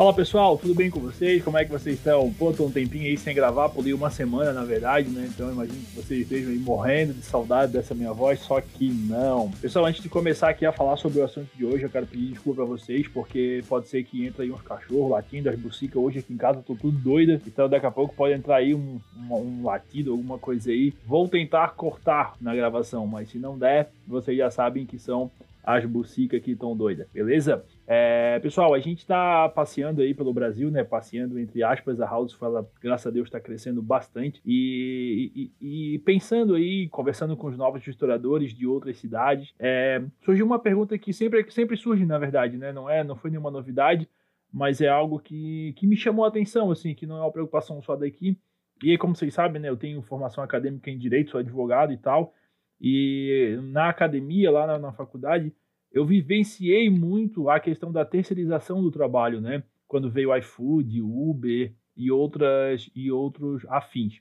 [0.00, 1.44] Fala pessoal, tudo bem com vocês?
[1.44, 2.32] Como é que vocês estão?
[2.32, 5.28] Pô, tô um tempinho aí sem gravar, pulei uma semana na verdade, né?
[5.28, 9.50] Então imagino que vocês estejam aí morrendo de saudade dessa minha voz, só que não.
[9.60, 12.30] Pessoal, antes de começar aqui a falar sobre o assunto de hoje, eu quero pedir
[12.30, 16.20] desculpa pra vocês, porque pode ser que entre aí uns cachorros latindo, as bucicas hoje
[16.20, 18.98] aqui em casa, tô tudo doida, então daqui a pouco pode entrar aí um,
[19.28, 20.94] um, um latido, alguma coisa aí.
[21.04, 25.30] Vou tentar cortar na gravação, mas se não der, vocês já sabem que são
[25.62, 27.62] as bucicas que estão doidas, beleza?
[27.92, 30.84] É, pessoal, a gente está passeando aí pelo Brasil, né?
[30.84, 34.40] Passeando entre aspas, a House ela, graças a Deus, está crescendo bastante.
[34.46, 40.46] E, e, e, pensando aí, conversando com os novos historiadores de outras cidades, é, surgiu
[40.46, 42.72] uma pergunta que sempre, sempre surge, na verdade, né?
[42.72, 44.08] Não é, não foi nenhuma novidade,
[44.52, 47.82] mas é algo que, que me chamou a atenção, assim, que não é uma preocupação
[47.82, 48.38] só daqui.
[48.84, 49.68] E aí, como vocês sabem, né?
[49.68, 52.34] Eu tenho formação acadêmica em direito, sou advogado e tal.
[52.80, 55.52] E na academia, lá na, na faculdade,
[55.92, 59.62] eu vivenciei muito a questão da terceirização do trabalho, né?
[59.88, 64.20] Quando veio o iFood, Uber e outras e outros afins.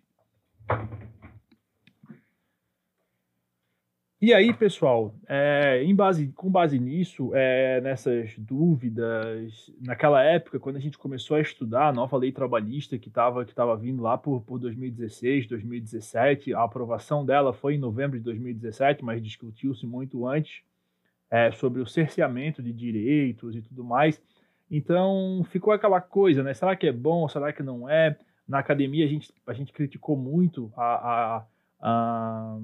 [4.21, 10.75] E aí, pessoal, é, em base, com base nisso, é, nessas dúvidas, naquela época, quando
[10.75, 14.17] a gente começou a estudar a nova lei trabalhista que estava que tava vindo lá
[14.17, 20.27] por, por 2016, 2017, a aprovação dela foi em novembro de 2017, mas discutiu-se muito
[20.27, 20.63] antes
[21.29, 24.21] é, sobre o cerceamento de direitos e tudo mais.
[24.69, 26.53] Então, ficou aquela coisa, né?
[26.53, 27.27] Será que é bom?
[27.27, 28.17] Será que não é?
[28.47, 31.45] Na academia, a gente, a gente criticou muito a, a,
[31.81, 32.59] a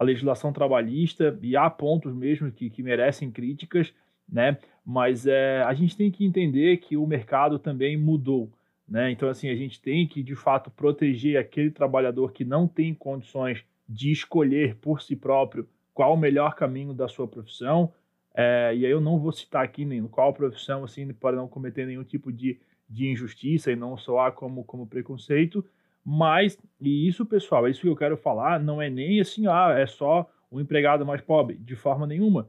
[0.00, 3.92] a legislação trabalhista e há pontos mesmo que, que merecem críticas,
[4.26, 4.56] né?
[4.82, 8.50] Mas é, a gente tem que entender que o mercado também mudou,
[8.88, 9.10] né?
[9.10, 13.62] Então assim a gente tem que de fato proteger aquele trabalhador que não tem condições
[13.86, 15.68] de escolher por si próprio
[16.00, 17.92] qual o melhor caminho da sua profissão.
[18.34, 21.84] É, e aí eu não vou citar aqui nem qual profissão assim para não cometer
[21.84, 22.58] nenhum tipo de,
[22.88, 25.62] de injustiça e não soar como como preconceito,
[26.02, 29.74] mas, e isso, pessoal, é isso que eu quero falar, não é nem assim, ah,
[29.76, 32.48] é só o empregado mais pobre, de forma nenhuma.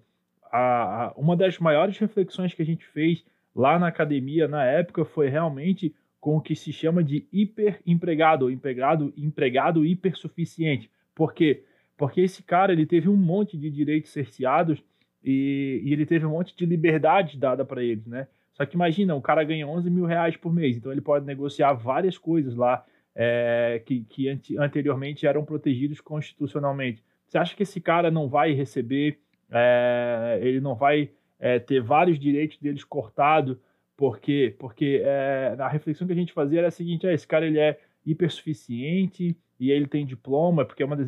[0.49, 5.03] A, a, uma das maiores reflexões que a gente fez lá na academia na época
[5.03, 10.89] foi realmente com o que se chama de hiperempregado, empregado, empregado hipersuficiente.
[11.13, 11.65] Por quê?
[12.01, 14.83] Porque esse cara ele teve um monte de direitos cerceados
[15.23, 18.27] e, e ele teve um monte de liberdade dada para eles, né?
[18.53, 21.73] Só que imagina, o cara ganha 11 mil reais por mês, então ele pode negociar
[21.73, 22.83] várias coisas lá
[23.15, 27.03] é, que, que anteriormente eram protegidos constitucionalmente.
[27.27, 29.19] Você acha que esse cara não vai receber,
[29.51, 33.57] é, ele não vai é, ter vários direitos deles cortados?
[33.95, 34.55] Por quê?
[34.57, 37.79] Porque é, a reflexão que a gente fazia era a seguinte: esse cara ele é
[38.05, 41.07] hipersuficiente e ele tem diploma, porque é uma das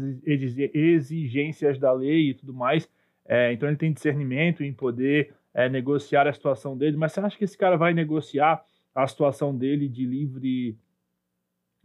[0.74, 2.90] exigências da lei e tudo mais.
[3.26, 6.98] É, então ele tem discernimento em poder é, negociar a situação dele.
[6.98, 10.78] Mas você acha que esse cara vai negociar a situação dele de livre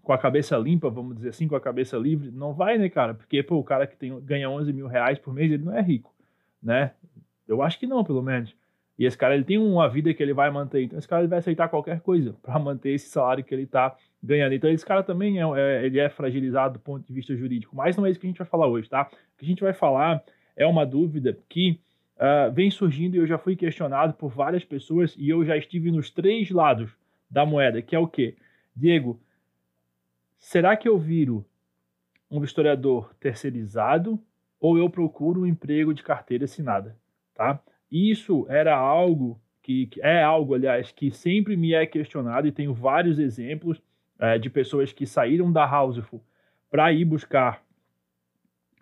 [0.03, 3.13] com a cabeça limpa, vamos dizer assim, com a cabeça livre, não vai, né, cara?
[3.13, 5.83] Porque, pô, o cara que tem, ganha 11 mil reais por mês, ele não é
[5.83, 6.15] rico,
[6.63, 6.93] né?
[7.47, 8.57] Eu acho que não, pelo menos.
[8.99, 10.83] E esse cara, ele tem uma vida que ele vai manter.
[10.83, 13.97] Então, esse cara ele vai aceitar qualquer coisa para manter esse salário que ele tá
[14.23, 14.55] ganhando.
[14.55, 17.77] Então, esse cara também é, é, ele é fragilizado do ponto de vista jurídico.
[17.77, 19.09] Mas não é isso que a gente vai falar hoje, tá?
[19.35, 20.23] O que a gente vai falar
[20.57, 21.81] é uma dúvida que
[22.17, 25.93] uh, vem surgindo e eu já fui questionado por várias pessoas e eu já estive
[25.93, 26.91] nos três lados
[27.31, 28.37] da moeda, que é o quê?
[28.75, 29.21] Diego,
[30.39, 31.47] será que eu viro
[32.29, 34.21] um historiador terceirizado
[34.61, 36.97] ou eu procuro um emprego de carteira assinada,
[37.35, 37.61] tá?
[37.91, 42.75] Isso era algo que, que é algo, aliás, que sempre me é questionado e tenho
[42.75, 43.83] vários exemplos
[44.19, 46.23] é, de pessoas que saíram da Houseful
[46.71, 47.63] para ir buscar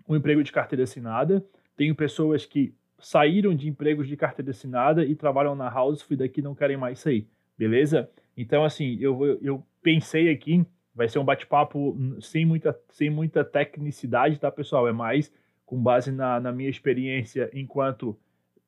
[0.08, 1.44] um emprego de carteira assinada.
[1.76, 6.40] Tenho pessoas que saíram de empregos de carteira assinada e trabalham na Houseful e daqui
[6.40, 7.28] não querem mais sair,
[7.58, 8.10] beleza?
[8.36, 14.40] Então, assim, eu, eu pensei aqui Vai ser um bate-papo sem muita, sem muita tecnicidade,
[14.40, 14.88] tá, pessoal?
[14.88, 15.30] É mais
[15.66, 18.18] com base na, na minha experiência enquanto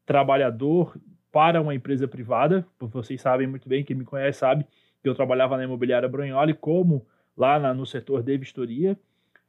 [0.08, 0.98] trabalhador
[1.30, 2.66] para uma empresa privada.
[2.80, 4.64] Vocês sabem muito bem, quem me conhece sabe
[5.02, 7.06] que eu trabalhava na imobiliária Brunholi como
[7.36, 8.98] lá na, no setor de vistoria.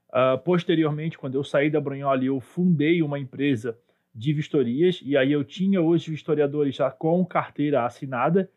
[0.09, 3.77] Uh, posteriormente, quando eu saí da Brunholi, eu fundei uma empresa
[4.13, 8.49] de vistorias e aí eu tinha os vistoriadores já com carteira assinada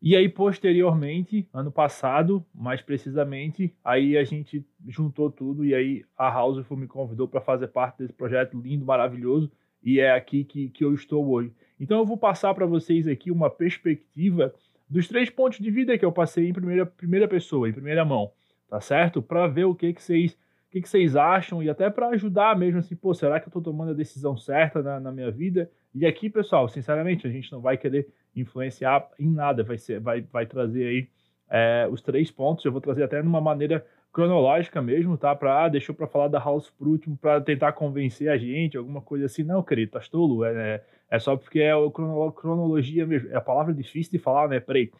[0.00, 6.28] e aí, posteriormente, ano passado, mais precisamente, aí a gente juntou tudo e aí a
[6.38, 9.50] Houseful me convidou para fazer parte desse projeto lindo, maravilhoso,
[9.86, 11.52] e é aqui que, que eu estou hoje.
[11.78, 14.52] Então eu vou passar para vocês aqui uma perspectiva
[14.90, 18.32] dos três pontos de vida que eu passei em primeira, primeira pessoa, em primeira mão,
[18.68, 19.22] tá certo?
[19.22, 22.58] Para ver o que, que vocês o que, que vocês acham e até para ajudar
[22.58, 25.70] mesmo assim, pô, será que eu estou tomando a decisão certa na, na minha vida?
[25.94, 30.20] E aqui, pessoal, sinceramente, a gente não vai querer influenciar em nada, vai, ser, vai,
[30.20, 31.08] vai trazer aí
[31.48, 33.86] é, os três pontos, eu vou trazer até de uma maneira
[34.16, 35.36] cronológica mesmo, tá?
[35.36, 39.02] Para ah, deixou para falar da House por último, para tentar convencer a gente, alguma
[39.02, 39.42] coisa assim.
[39.42, 43.28] Não, querido, tá tolo, é, é, é só porque é o cronologia mesmo.
[43.30, 44.58] É a palavra difícil de falar, né?
[44.58, 44.90] Peraí.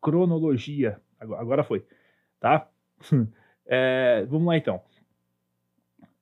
[0.00, 0.98] Cronologia.
[1.20, 1.84] Agora, agora foi,
[2.40, 2.66] tá?
[3.66, 4.80] é, vamos lá então.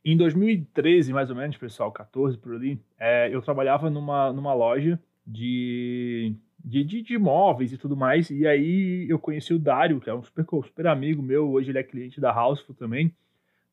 [0.04, 5.00] Em 2013, mais ou menos, pessoal, 14 por ali, é, eu trabalhava numa, numa loja
[5.24, 8.30] de de, de, de imóveis e tudo mais.
[8.30, 11.50] E aí eu conheci o Dário, que é um super, super amigo meu.
[11.50, 13.12] Hoje ele é cliente da Houseful também,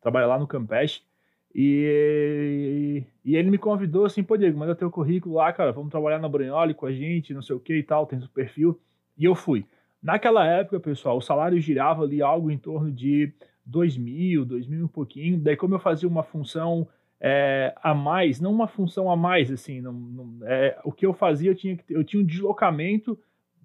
[0.02, 1.02] trabalha lá no Campeche.
[1.54, 6.20] E, e ele me convidou assim, pô, Diego, manda teu currículo lá, cara, vamos trabalhar
[6.20, 8.80] na Branholi com a gente, não sei o que e tal, tem o perfil.
[9.18, 9.66] E eu fui.
[10.02, 13.32] Naquela época, pessoal, o salário girava ali algo em torno de
[13.66, 15.38] dois mil, dois mil e um pouquinho.
[15.38, 16.88] Daí, como eu fazia uma função
[17.24, 21.14] é, a mais, não uma função a mais, assim, não, não, é, o que eu
[21.14, 23.18] fazia, eu tinha, eu tinha um deslocamento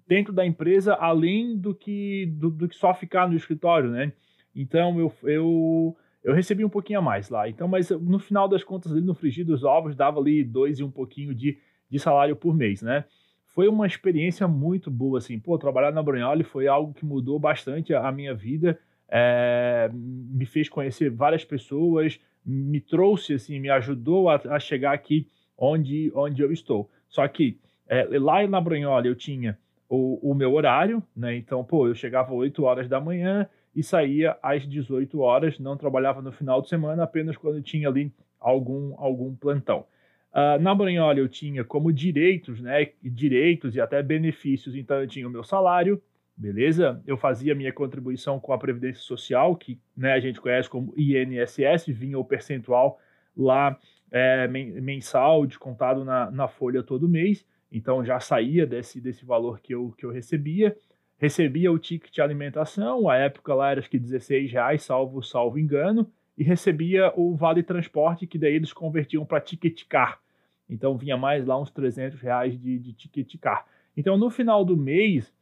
[0.07, 4.13] dentro da empresa, além do que, do, do que só ficar no escritório, né?
[4.55, 7.49] Então, eu, eu, eu recebi um pouquinho a mais lá.
[7.49, 10.83] Então, mas no final das contas, ali no frigir dos ovos, dava ali dois e
[10.83, 11.57] um pouquinho de,
[11.89, 13.05] de salário por mês, né?
[13.47, 15.39] Foi uma experiência muito boa, assim.
[15.39, 18.79] Pô, trabalhar na Brunholi foi algo que mudou bastante a, a minha vida,
[19.09, 25.27] é, me fez conhecer várias pessoas, me trouxe, assim, me ajudou a, a chegar aqui
[25.57, 26.89] onde, onde eu estou.
[27.09, 29.57] Só que é, lá na Brunhola eu tinha
[29.89, 31.35] o, o, meu horário, né?
[31.35, 36.21] Então, pô, eu chegava 8 horas da manhã e saía às 18 horas, não trabalhava
[36.21, 39.85] no final de semana, apenas quando tinha ali algum, algum plantão.
[40.31, 42.89] Uh, na Brunhola eu tinha como direitos, né?
[43.03, 46.01] Direitos e até benefícios, então eu tinha o meu salário,
[46.37, 47.01] beleza?
[47.05, 51.87] Eu fazia minha contribuição com a Previdência Social, que né, a gente conhece como INSS,
[51.87, 52.99] vinha o percentual
[53.35, 53.77] lá
[54.11, 59.73] é, mensal, descontado na, na folha todo mês, então já saía desse, desse valor que
[59.73, 60.77] eu, que eu recebia.
[61.19, 65.57] Recebia o ticket de alimentação, a época lá era acho que 16 reais, salvo, salvo
[65.57, 70.21] engano, e recebia o vale transporte, que daí eles convertiam para ticket car.
[70.69, 73.65] Então vinha mais lá uns 300 reais de, de ticket car.
[73.95, 75.33] Então no final do mês,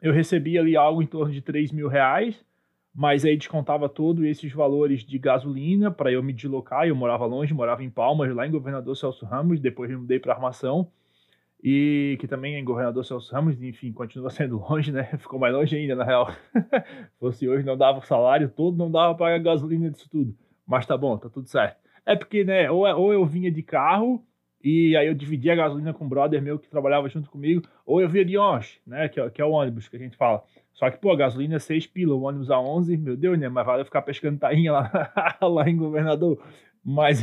[0.00, 2.44] eu recebia ali algo em torno de 3 mil reais,
[2.94, 6.86] mas aí descontava todos esses valores de gasolina para eu me deslocar.
[6.86, 10.34] Eu morava longe, morava em Palmas, lá em Governador Celso Ramos, depois me mudei para
[10.34, 10.90] Armação,
[11.62, 15.04] e que também é em Governador Celso Ramos, enfim, continua sendo longe, né?
[15.18, 16.32] Ficou mais longe ainda, na real.
[17.18, 20.34] Fosse hoje, não dava o salário todo, não dava para pagar gasolina disso tudo.
[20.66, 21.78] Mas tá bom, tá tudo certo.
[22.04, 24.24] É porque, né, ou, é, ou eu vinha de carro,
[24.62, 28.00] e aí eu dividia a gasolina com um brother meu que trabalhava junto comigo, ou
[28.00, 30.42] eu via de onde, né, que é, que é o ônibus que a gente fala.
[30.72, 33.48] Só que, pô, a gasolina é 6 pila, o ônibus a 11, meu Deus, né,
[33.48, 34.90] mas vale ficar pescando tainha lá,
[35.42, 36.42] lá em Governador.
[36.84, 37.20] Mas,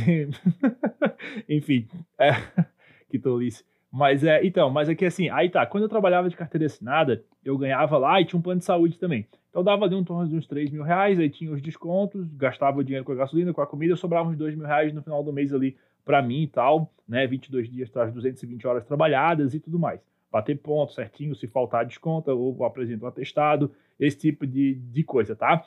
[1.48, 1.86] enfim,
[2.18, 2.30] é,
[3.10, 3.64] que tolice.
[3.90, 7.56] Mas é, então, mas é assim, aí tá, quando eu trabalhava de carteira assinada, eu
[7.56, 9.26] ganhava lá e tinha um plano de saúde também.
[9.48, 12.78] Então dava ali um torno de uns 3 mil reais, aí tinha os descontos, gastava
[12.78, 15.22] o dinheiro com a gasolina, com a comida, sobrava uns 2 mil reais no final
[15.22, 17.26] do mês ali para mim e tal, né?
[17.26, 20.00] 22 dias traz 220 horas trabalhadas e tudo mais.
[20.30, 25.34] Bater ponto certinho, se faltar desconta ou apresenta um atestado, esse tipo de, de coisa,
[25.34, 25.64] tá?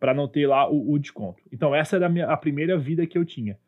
[0.00, 1.42] Para não ter lá o, o, desconto.
[1.52, 3.58] Então, essa era a, minha, a primeira vida que eu tinha.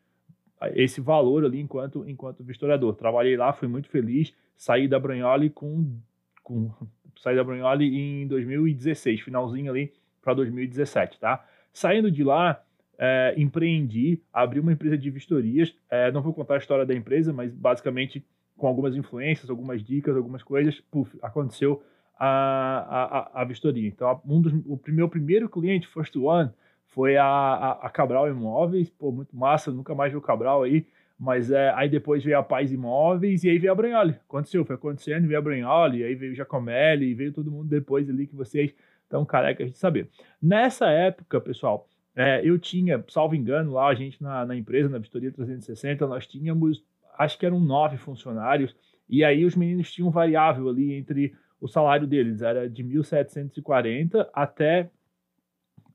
[0.75, 2.95] Esse valor ali enquanto, enquanto vistoriador.
[2.95, 5.99] Trabalhei lá, fui muito feliz, saí da Branholi com,
[6.43, 6.73] com
[7.21, 11.45] saí da Branholi em 2016, finalzinho ali para 2017, tá?
[11.73, 12.64] Saindo de lá,
[12.99, 15.75] é, empreendi, abri uma empresa de vistorias.
[15.91, 18.25] É, não vou contar a história da empresa, mas basicamente
[18.57, 21.83] com algumas influências, algumas dicas, algumas coisas, puf, aconteceu
[22.19, 23.89] a, a, a vistoria.
[23.89, 26.51] Então, um dos, o meu primeiro cliente, First One,
[26.89, 30.87] foi a, a, a, Cabral Imóveis, pô, muito massa, nunca mais vi o Cabral aí,
[31.19, 34.15] mas é, aí depois veio a Paz Imóveis e aí veio a Branholi.
[34.29, 38.29] Aconteceu, foi acontecendo, veio a Branholi, aí veio o Jacomelli, veio todo mundo depois ali
[38.29, 38.73] que vocês
[39.03, 40.09] estão carecas de saber.
[40.41, 44.99] Nessa época, pessoal, é, eu tinha, salvo engano, lá a gente na, na empresa, na
[44.99, 46.83] Vistoria 360, nós tínhamos,
[47.19, 48.75] acho que eram nove funcionários,
[49.09, 54.91] e aí os meninos tinham variável ali entre o salário deles, era de 1.740 até,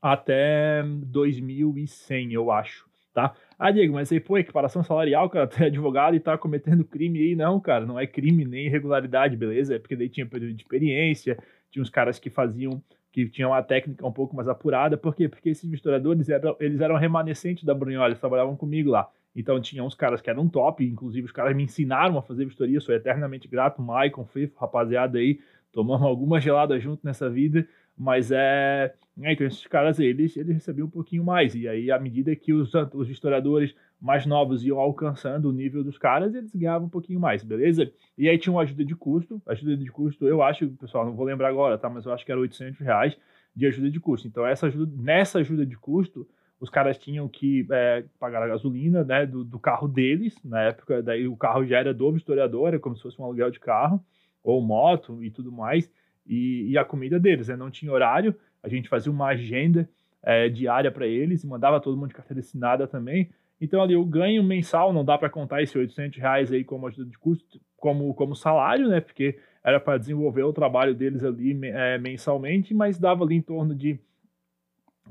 [0.02, 3.34] até 2.100, eu acho, tá?
[3.58, 7.18] Ah, Diego, mas aí, pô, equiparação salarial, cara, tu é advogado e tá cometendo crime
[7.20, 7.36] aí.
[7.36, 9.76] Não, cara, não é crime nem irregularidade, beleza?
[9.76, 11.38] É porque daí tinha período de experiência,
[11.70, 14.96] tinha uns caras que faziam que tinham uma técnica um pouco mais apurada.
[14.96, 15.28] Por quê?
[15.28, 19.10] Porque esses misturadores eram, eles eram remanescentes da Brunholi, eles trabalhavam comigo lá.
[19.34, 22.80] Então tinha uns caras que eram top, inclusive os caras me ensinaram a fazer vistoria,
[22.80, 25.40] sou eternamente grato, Maicon, Fifo, rapaziada aí,
[25.72, 28.94] tomamos alguma gelada junto nessa vida, mas é.
[29.22, 31.54] é então, esses caras, eles, eles recebiam um pouquinho mais.
[31.54, 35.98] E aí, à medida que os, os historiadores mais novos iam alcançando o nível dos
[35.98, 37.92] caras, eles ganhavam um pouquinho mais, beleza?
[38.16, 39.42] E aí tinha uma ajuda de custo.
[39.46, 41.90] Ajuda de custo, eu acho, pessoal, não vou lembrar agora, tá?
[41.90, 43.16] Mas eu acho que era 800 reais
[43.54, 44.26] de ajuda de custo.
[44.26, 46.26] Então, essa ajuda, nessa ajuda de custo,
[46.58, 51.02] os caras tinham que é, pagar a gasolina né, do, do, carro deles, na época,
[51.02, 54.02] daí o carro já era do historiador, era como se fosse um aluguel de carro,
[54.42, 55.90] ou moto e tudo mais,
[56.26, 57.56] e, e a comida deles, né?
[57.56, 59.88] Não tinha horário, a gente fazia uma agenda
[60.22, 63.30] é, diária para eles, mandava todo mundo de carteira assinada também,
[63.60, 67.10] então, ali, o ganho mensal, não dá para contar esse 800 reais aí como ajuda
[67.10, 69.00] de custo, como, como salário, né?
[69.00, 73.74] Porque era para desenvolver o trabalho deles ali é, mensalmente, mas dava ali em torno
[73.74, 73.98] de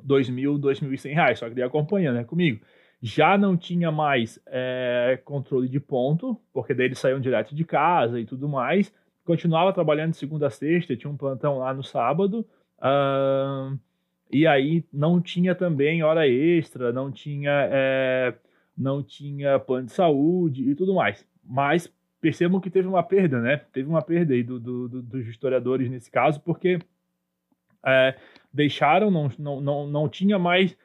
[0.06, 2.60] 2.000, 2.100 reais, só que daí acompanha, né, comigo.
[3.02, 8.20] Já não tinha mais é, controle de ponto, porque daí eles saíam direto de casa
[8.20, 8.94] e tudo mais.
[9.24, 12.46] Continuava trabalhando de segunda a sexta, tinha um plantão lá no sábado.
[14.32, 18.34] E aí não tinha também hora extra, não tinha, é,
[18.78, 21.26] não tinha plano de saúde e tudo mais.
[21.44, 23.58] Mas percebam que teve uma perda, né?
[23.74, 26.80] Teve uma perda aí do, do, do, dos historiadores nesse caso, porque
[27.86, 28.16] é,
[28.54, 30.78] deixaram, não, não, não, não tinha mais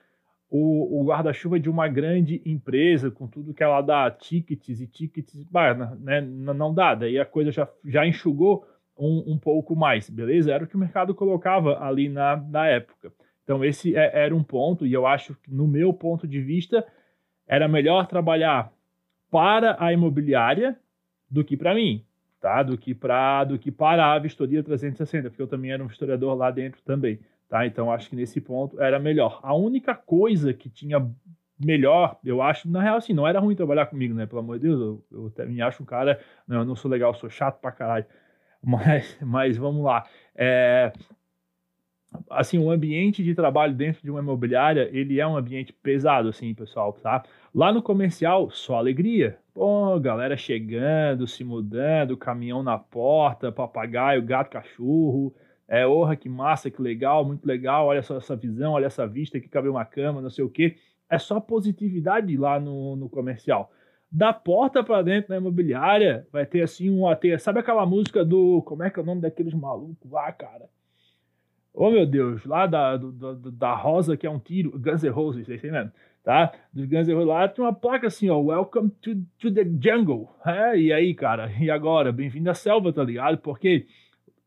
[0.48, 5.42] o, o guarda-chuva de uma grande empresa, com tudo que ela dá, tickets e tickets,
[5.44, 8.64] bah, né, não dá, daí a coisa já, já enxugou
[8.96, 10.52] um, um pouco mais, beleza?
[10.52, 13.12] Era o que o mercado colocava ali na, na época.
[13.44, 16.84] Então, esse é, era um ponto, e eu acho que, no meu ponto de vista,
[17.46, 18.72] era melhor trabalhar
[19.30, 20.78] para a imobiliária
[21.30, 22.04] do que para mim,
[22.40, 22.62] tá?
[22.62, 26.34] Do que para do que para a vistoria 360, porque eu também era um historiador
[26.36, 27.66] lá dentro também, tá?
[27.66, 29.40] Então acho que nesse ponto era melhor.
[29.42, 31.04] A única coisa que tinha
[31.58, 34.26] melhor, eu acho, na real assim, não era ruim trabalhar comigo, né?
[34.26, 36.90] Pelo amor de Deus, eu, eu até me acho um cara, não, eu não sou
[36.90, 38.06] legal, eu sou chato pra caralho.
[38.66, 40.06] Mas, mas vamos lá.
[40.34, 40.90] É,
[42.30, 46.54] assim, o ambiente de trabalho dentro de uma imobiliária, ele é um ambiente pesado, assim,
[46.54, 47.24] pessoal, tá?
[47.54, 49.38] Lá no comercial, só alegria.
[49.52, 55.34] Pô, galera chegando, se mudando, caminhão na porta, papagaio, gato, cachorro.
[55.66, 57.86] É, orra, que massa, que legal, muito legal.
[57.86, 60.76] Olha só essa visão, olha essa vista, aqui cabe uma cama, não sei o quê.
[61.08, 63.70] É só positividade lá no, no comercial.
[64.10, 67.38] Da porta para dentro da imobiliária, vai ter assim um AT.
[67.38, 68.62] Sabe aquela música do.
[68.62, 70.68] Como é que é o nome daqueles malucos lá, cara?
[71.76, 75.44] Oh, meu Deus, lá da, do, da Rosa, que é um tiro, Guns N' Roses,
[75.44, 75.90] sei mesmo,
[76.22, 76.52] tá?
[76.72, 80.32] Dos Guns N' Roses lá, tem uma placa assim, ó, Welcome to, to the Jungle.
[80.46, 82.12] É, e aí, cara, e agora?
[82.12, 83.38] Bem-vindo à selva, tá ligado?
[83.38, 83.88] Porque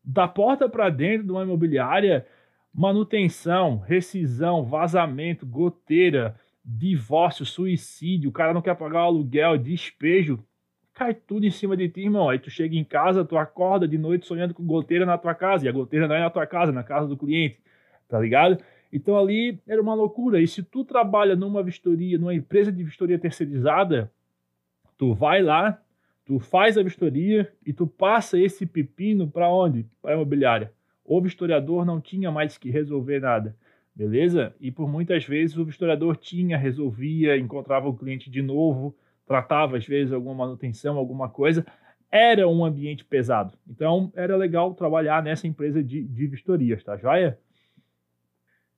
[0.02, 2.26] da porta para dentro de uma imobiliária,
[2.74, 10.42] manutenção, rescisão, vazamento, goteira, divórcio, suicídio, o cara não quer pagar o aluguel, despejo,
[10.98, 12.28] cai tudo em cima de ti, irmão.
[12.28, 15.64] Aí tu chega em casa, tu acorda de noite sonhando com goteira na tua casa,
[15.64, 17.60] e a goteira não é na tua casa, é na casa do cliente,
[18.08, 18.58] tá ligado?
[18.92, 20.40] Então ali era uma loucura.
[20.40, 24.10] E se tu trabalha numa vistoria, numa empresa de vistoria terceirizada,
[24.96, 25.80] tu vai lá,
[26.26, 29.86] tu faz a vistoria e tu passa esse pepino para onde?
[30.02, 30.72] Para a imobiliária.
[31.04, 33.56] O vistoriador não tinha mais que resolver nada,
[33.94, 34.52] beleza?
[34.60, 38.96] E por muitas vezes o vistoriador tinha, resolvia, encontrava o cliente de novo,
[39.28, 41.64] tratava às vezes alguma manutenção, alguma coisa,
[42.10, 43.52] era um ambiente pesado.
[43.68, 47.38] Então era legal trabalhar nessa empresa de, de vistorias, tá joia?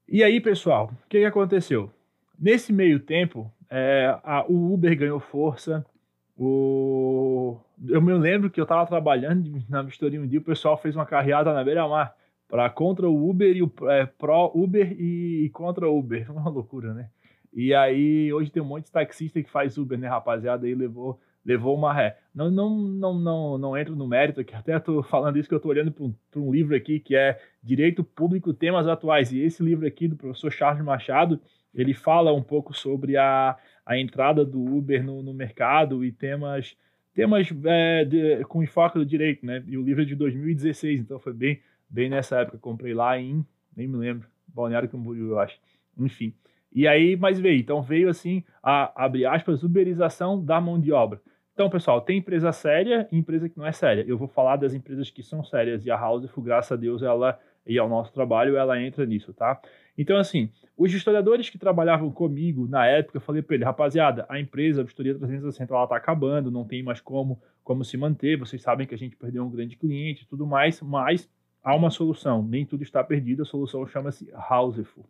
[0.09, 1.89] E aí, pessoal, o que, que aconteceu?
[2.37, 5.87] Nesse meio tempo, é, a, o Uber ganhou força.
[6.37, 7.61] O...
[7.87, 11.07] Eu me lembro que eu estava trabalhando na vistoria um dia, o pessoal fez uma
[11.07, 12.15] carreada na beira-mar
[12.49, 16.29] para contra o Uber e o é, pró Uber e, e contra o Uber.
[16.33, 17.09] Uma loucura, né?
[17.53, 20.67] E aí, hoje tem um monte de taxista que faz Uber, né, rapaziada?
[20.67, 22.19] Aí levou, levou uma ré.
[22.35, 25.61] Não, não, não, não, não entro no mérito aqui, até tô falando isso que eu
[25.61, 29.33] tô olhando para um, um, livro aqui que é Direito Público, Temas Atuais.
[29.33, 31.41] E esse livro aqui do professor Charles Machado,
[31.75, 36.77] ele fala um pouco sobre a, a entrada do Uber no, no mercado e temas
[37.15, 39.63] temas é, de, com enfoque do direito, né?
[39.67, 42.59] E o livro é de 2016, então foi bem, bem nessa época.
[42.59, 43.45] Comprei lá em,
[43.77, 45.59] nem me lembro, Balneário Camboriú, eu acho.
[45.99, 46.33] Enfim.
[46.73, 51.21] E aí, mas veio, então veio assim a, abre aspas, uberização da mão de obra.
[51.53, 54.05] Então, pessoal, tem empresa séria e empresa que não é séria.
[54.07, 57.39] Eu vou falar das empresas que são sérias e a Houseful, graças a Deus, ela
[57.67, 59.61] e ao nosso trabalho, ela entra nisso, tá?
[59.97, 64.41] Então, assim, os historiadores que trabalhavam comigo na época, eu falei para ele, rapaziada, a
[64.41, 68.63] empresa, a Vistoria 360, ela tá acabando, não tem mais como, como se manter, vocês
[68.63, 71.29] sabem que a gente perdeu um grande cliente e tudo mais, mas
[71.63, 75.05] há uma solução, nem tudo está perdido, a solução chama-se Houseful,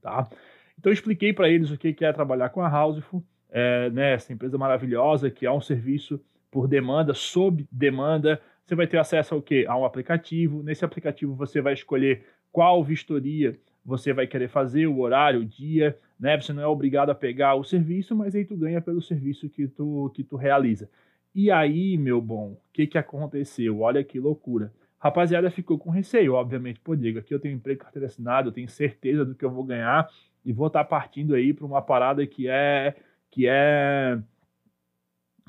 [0.00, 0.28] tá?
[0.78, 4.32] Então eu expliquei para eles o que é trabalhar com a Houseful, é, né, essa
[4.32, 8.40] empresa maravilhosa que é um serviço por demanda, sob demanda.
[8.64, 9.64] Você vai ter acesso ao quê?
[9.68, 10.62] A um aplicativo.
[10.62, 15.98] Nesse aplicativo você vai escolher qual vistoria você vai querer fazer, o horário, o dia,
[16.18, 16.40] né?
[16.40, 19.68] Você não é obrigado a pegar o serviço, mas aí tu ganha pelo serviço que
[19.68, 20.88] tu, que tu realiza.
[21.34, 23.80] E aí, meu bom, o que, que aconteceu?
[23.80, 24.72] Olha que loucura.
[24.98, 26.80] Rapaziada ficou com receio, obviamente.
[26.80, 29.64] Pô, Diego, aqui eu tenho emprego carteira assinada, eu tenho certeza do que eu vou
[29.64, 30.08] ganhar
[30.44, 32.94] e vou estar tá partindo aí para uma parada que é
[33.30, 34.18] que é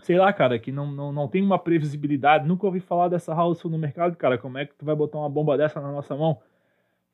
[0.02, 2.48] sei lá, cara, que não, não, não tem uma previsibilidade.
[2.48, 4.38] Nunca ouvi falar dessa house no mercado, cara.
[4.38, 6.40] Como é que tu vai botar uma bomba dessa na nossa mão?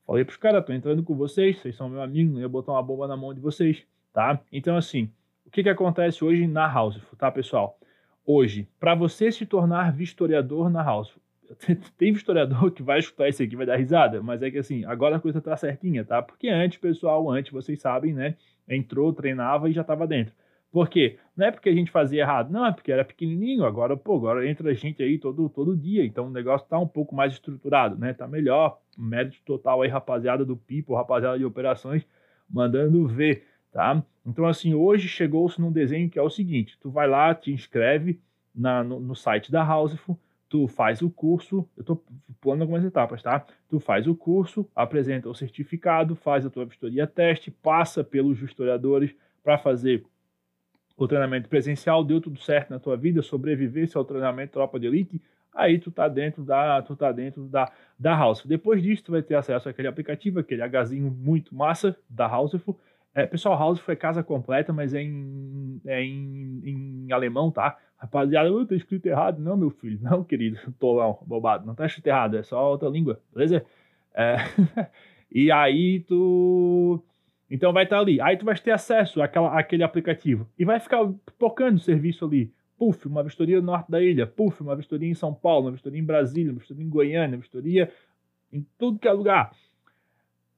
[0.06, 2.82] Falei pros caras, tô entrando com vocês, vocês são meu amigo, não ia botar uma
[2.82, 4.40] bomba na mão de vocês, tá?
[4.52, 5.10] Então, assim,
[5.46, 7.78] o que que acontece hoje na house, tá, pessoal?
[8.26, 11.16] Hoje, para você se tornar vistoriador na house,
[11.98, 15.16] tem historiador que vai escutar isso aqui vai dar risada, mas é que assim, agora
[15.16, 16.22] a coisa tá certinha, tá?
[16.22, 18.36] Porque antes, pessoal, antes, vocês sabem, né?
[18.68, 20.34] Entrou, treinava e já tava dentro.
[20.70, 21.18] Por quê?
[21.36, 24.48] Não é porque a gente fazia errado, não, é porque era pequenininho, agora, pô, agora
[24.48, 28.14] entra gente aí todo, todo dia, então o negócio tá um pouco mais estruturado, né?
[28.14, 32.06] Tá melhor, mérito total aí, rapaziada do People, rapaziada de operações,
[32.48, 34.02] mandando ver, tá?
[34.24, 38.18] Então, assim, hoje chegou-se num desenho que é o seguinte, tu vai lá, te inscreve
[38.54, 40.18] na, no, no site da Houseful,
[40.52, 42.04] tu faz o curso, eu estou
[42.38, 43.42] pulando algumas etapas, tá?
[43.70, 49.16] Tu faz o curso, apresenta o certificado, faz a tua vistoria teste, passa pelos historiadores
[49.42, 50.04] para fazer
[50.94, 55.22] o treinamento presencial, deu tudo certo na tua vida, sobrevivesse ao treinamento tropa de elite,
[55.54, 58.44] aí tu tá dentro da, tu tá dentro da, da House.
[58.44, 62.78] Depois disso, tu vai ter acesso àquele aplicativo, aquele Hzinho muito massa da Houseful.
[63.14, 67.78] É, pessoal, House foi casa completa, mas é em, é em, em alemão, tá?
[68.02, 69.40] Rapaziada, eu tô escrito errado.
[69.40, 73.20] Não, meu filho, não, querido, tolão, bobado, não tá escrito errado, é só outra língua,
[73.32, 73.64] beleza?
[74.12, 74.38] É,
[75.30, 77.00] e aí tu.
[77.48, 78.20] Então vai estar tá ali.
[78.20, 82.52] Aí tu vai ter acesso àquela, àquele aplicativo e vai ficar tocando o serviço ali.
[82.76, 84.26] Puf, uma vistoria no norte da ilha.
[84.26, 87.42] Puf, uma vistoria em São Paulo, uma vistoria em Brasília, uma vistoria em Goiânia, uma
[87.42, 87.92] vistoria
[88.52, 89.52] em tudo que é lugar.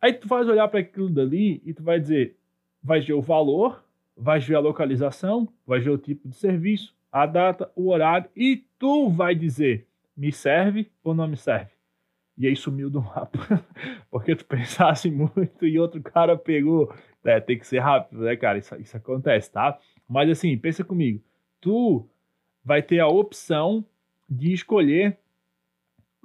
[0.01, 2.37] Aí tu faz olhar para aquilo dali e tu vai dizer,
[2.83, 3.85] vai ver o valor,
[4.17, 8.65] vai ver a localização, vai ver o tipo de serviço, a data, o horário e
[8.77, 9.87] tu vai dizer
[10.17, 11.71] me serve ou não me serve.
[12.37, 13.39] E aí sumiu do mapa.
[14.11, 16.93] Porque tu pensasse muito e outro cara pegou.
[17.25, 18.59] É, tem que ser rápido, né, cara?
[18.59, 19.79] Isso, isso acontece, tá?
[20.09, 21.23] Mas assim, pensa comigo.
[21.61, 22.05] Tu
[22.65, 23.85] vai ter a opção
[24.29, 25.17] de escolher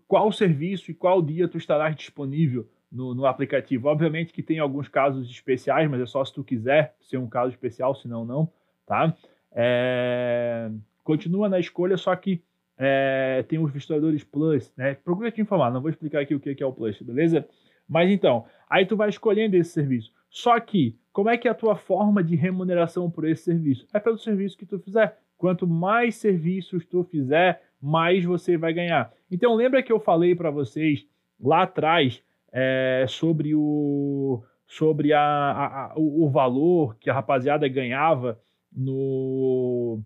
[0.08, 3.88] qual serviço e qual dia tu estarás disponível no, no, aplicativo.
[3.88, 7.52] Obviamente que tem alguns casos especiais, mas é só se tu quiser ser um caso
[7.52, 8.52] especial, senão não,
[8.88, 9.16] tá?
[9.52, 10.70] É,
[11.04, 12.42] continua na escolha, só que
[12.78, 14.96] é, tem os vistadores Plus, né?
[14.96, 17.46] Procura te informar, não vou explicar aqui o que é o Plus, beleza?
[17.88, 20.14] Mas então, aí tu vai escolhendo esse serviço.
[20.30, 23.88] Só que, como é que é a tua forma de remuneração por esse serviço?
[23.94, 25.18] É pelo serviço que tu fizer.
[25.38, 29.12] Quanto mais serviços tu fizer, mais você vai ganhar.
[29.32, 31.08] Então, lembra que eu falei para vocês
[31.42, 38.40] lá atrás é, sobre o sobre a, a, a, o valor que a rapaziada ganhava
[38.72, 40.02] no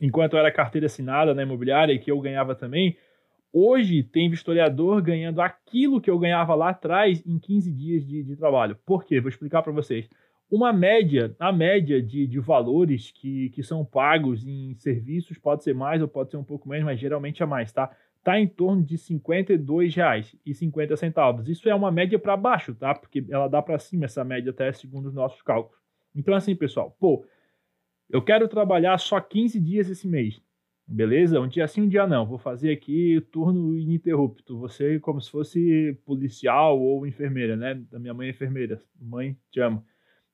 [0.00, 2.96] enquanto era carteira assinada na imobiliária e que eu ganhava também,
[3.52, 8.36] hoje tem vistoriador ganhando aquilo que eu ganhava lá atrás em 15 dias de, de
[8.36, 8.76] trabalho.
[8.86, 9.20] Por quê?
[9.20, 10.08] Vou explicar para vocês.
[10.50, 15.74] Uma média, a média de, de valores que, que são pagos em serviços pode ser
[15.74, 17.94] mais ou pode ser um pouco menos, mas geralmente é mais, tá?
[18.16, 21.46] Está em torno de R$ 52,50.
[21.48, 22.94] Isso é uma média para baixo, tá?
[22.94, 25.78] Porque ela dá para cima essa média até segundo os nossos cálculos.
[26.16, 27.26] Então, assim, pessoal, pô,
[28.10, 30.40] eu quero trabalhar só 15 dias esse mês.
[30.86, 31.38] Beleza?
[31.38, 32.24] Um dia sim, um dia não.
[32.24, 34.58] Vou fazer aqui turno ininterrupto.
[34.58, 37.74] Você como se fosse policial ou enfermeira, né?
[37.90, 38.80] Da minha mãe é enfermeira.
[38.98, 39.84] Mãe, te amo.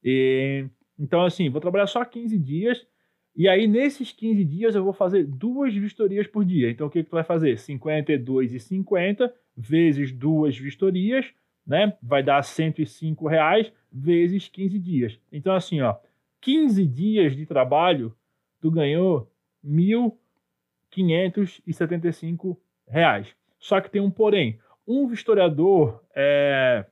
[0.03, 2.87] E, então, assim, vou trabalhar só 15 dias.
[3.35, 6.71] E aí, nesses 15 dias, eu vou fazer duas vistorias por dia.
[6.71, 7.57] Então, o que, que tu vai fazer?
[7.57, 11.27] 52,50 vezes duas vistorias,
[11.67, 11.97] né?
[12.01, 15.19] Vai dar 105 reais vezes 15 dias.
[15.33, 15.97] Então, assim, ó,
[16.45, 18.15] 15 dias de trabalho,
[18.61, 19.33] tu ganhou
[19.65, 20.13] R$
[20.95, 22.59] 1.575.
[23.59, 24.59] Só que tem um porém.
[24.87, 26.85] Um vistoriador, é,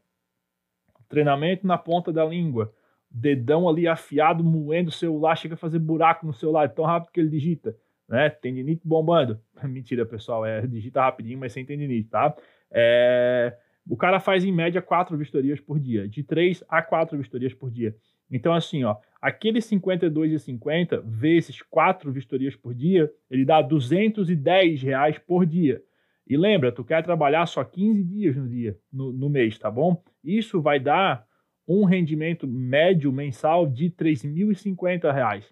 [1.07, 2.73] treinamento na ponta da língua,
[3.11, 7.21] dedão ali afiado, moendo o celular, chega a fazer buraco no celular, tão rápido que
[7.21, 7.77] ele digita,
[8.09, 8.31] né?
[8.31, 9.39] Tendinite bombando.
[9.65, 12.35] Mentira, pessoal, é, digita rapidinho, mas sem tendinite, tá?
[12.71, 13.55] É,
[13.87, 17.71] o cara faz em média quatro vistorias por dia, de três a quatro vistorias por
[17.71, 17.95] dia.
[18.31, 25.47] Então, assim, ó, aqueles 52,50 vezes quatro vistorias por dia, ele dá 210 reais por
[25.47, 25.81] dia.
[26.27, 30.03] E lembra, tu quer trabalhar só 15 dias no dia, no, no mês, tá bom?
[30.25, 31.25] Isso vai dar
[31.69, 35.45] um rendimento médio mensal de 3.050 reais.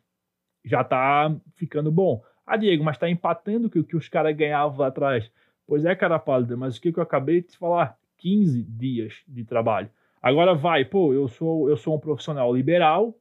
[0.65, 2.23] Já tá ficando bom.
[2.45, 5.31] Ah, Diego, mas tá empatando o que, que os caras ganhavam lá atrás.
[5.65, 7.97] Pois é, cara pálida, mas o que, que eu acabei de te falar?
[8.19, 9.89] 15 dias de trabalho.
[10.21, 13.17] Agora vai, pô, eu sou, eu sou um profissional liberal,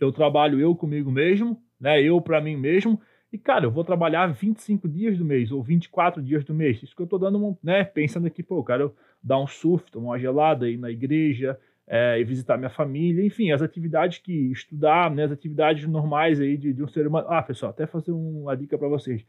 [0.00, 2.02] eu trabalho eu comigo mesmo, né?
[2.02, 3.00] Eu para mim mesmo.
[3.32, 6.82] E, cara, eu vou trabalhar 25 dias do mês ou 24 dias do mês.
[6.82, 7.84] Isso que eu tô dando, né?
[7.84, 11.58] Pensando aqui, pô, eu quero dar um surf, tomar uma gelada, ir na igreja,
[11.88, 16.56] é, e visitar minha família, enfim, as atividades que estudar, né, as atividades normais aí
[16.56, 17.26] de, de um ser humano.
[17.30, 19.24] Ah, pessoal, até fazer uma dica para vocês.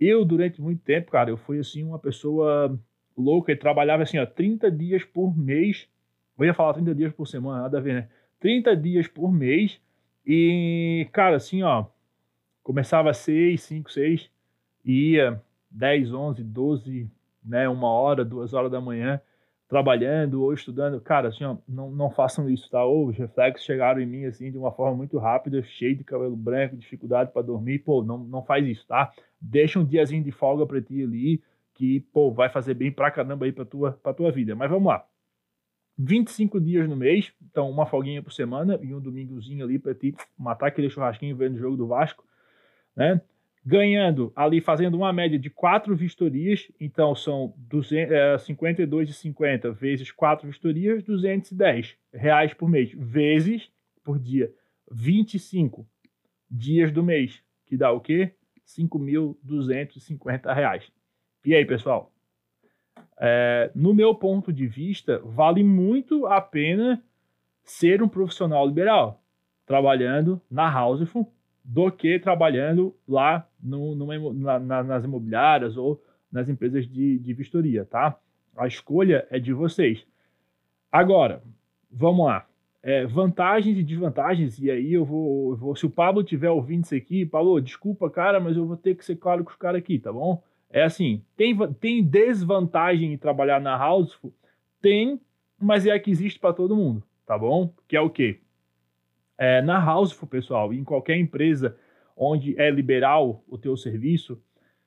[0.00, 2.76] Eu, durante muito tempo, cara, eu fui, assim, uma pessoa
[3.16, 5.88] louca e trabalhava, assim, ó, 30 dias por mês.
[6.36, 8.08] Eu ia falar 30 dias por semana, nada a ver, né?
[8.40, 9.80] 30 dias por mês
[10.26, 11.86] e, cara, assim, ó,
[12.62, 14.30] começava às 6, 5, 6,
[14.84, 17.10] ia 10, 11, 12,
[17.44, 19.20] né, uma hora, duas horas da manhã,
[19.68, 21.00] trabalhando ou estudando.
[21.00, 22.84] Cara, assim, ó, não, não façam isso, tá?
[22.84, 26.36] Ou os reflexos chegaram em mim, assim, de uma forma muito rápida, cheio de cabelo
[26.36, 27.78] branco, dificuldade para dormir.
[27.78, 29.10] Pô, não, não faz isso, tá?
[29.40, 31.42] Deixa um diazinho de folga para ti ali,
[31.74, 34.54] que, pô, vai fazer bem pra caramba aí pra tua, pra tua vida.
[34.54, 35.06] Mas vamos lá.
[35.98, 40.14] 25 dias no mês, então uma folguinha por semana e um domingozinho ali para ti
[40.38, 42.24] matar aquele churrasquinho vendo o jogo do Vasco,
[42.96, 43.20] né?
[43.64, 50.48] Ganhando ali, fazendo uma média de quatro vistorias, então são 200, é, 52,50 vezes quatro
[50.48, 53.70] vistorias, 210 reais por mês, vezes
[54.02, 54.52] por dia,
[54.90, 55.86] 25
[56.50, 58.32] dias do mês, que dá o quê?
[58.66, 60.90] 5.250 reais.
[61.44, 62.11] E aí, pessoal?
[63.18, 67.02] É, no meu ponto de vista, vale muito a pena
[67.64, 69.22] ser um profissional liberal,
[69.66, 71.30] trabalhando na Houseful,
[71.64, 77.84] do que trabalhando lá no, numa, na, nas imobiliárias ou nas empresas de, de vistoria,
[77.84, 78.18] tá?
[78.56, 80.04] A escolha é de vocês.
[80.90, 81.42] Agora,
[81.90, 82.46] vamos lá.
[82.82, 86.84] É, vantagens e desvantagens, e aí eu vou, eu vou, Se o Pablo tiver ouvindo
[86.84, 89.78] isso aqui, Pablo, desculpa, cara, mas eu vou ter que ser claro com os caras
[89.78, 90.42] aqui, tá bom?
[90.72, 94.34] É assim, tem, tem desvantagem em trabalhar na Houseful?
[94.80, 95.20] Tem,
[95.60, 97.72] mas é a que existe para todo mundo, tá bom?
[97.86, 98.40] Que é o quê?
[99.36, 101.76] É, na Houseful, pessoal, em qualquer empresa
[102.16, 104.42] onde é liberal o teu serviço,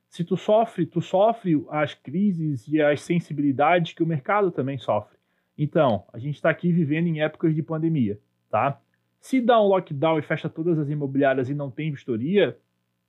[0.09, 5.17] se tu sofre, tu sofre as crises e as sensibilidades que o mercado também sofre.
[5.57, 8.19] Então, a gente está aqui vivendo em épocas de pandemia,
[8.49, 8.79] tá?
[9.19, 12.57] Se dá um lockdown e fecha todas as imobiliárias e não tem vistoria,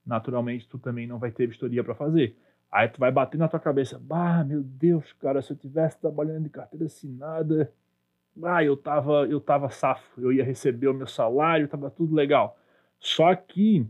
[0.04, 2.36] naturalmente tu também não vai ter vistoria para fazer.
[2.70, 6.44] Aí tu vai bater na tua cabeça, bah, meu Deus, cara, se eu tivesse trabalhando
[6.44, 7.72] de carteira assinada,
[8.42, 12.58] ah, eu tava, eu tava safo, eu ia receber o meu salário, tava tudo legal.
[12.98, 13.86] Só que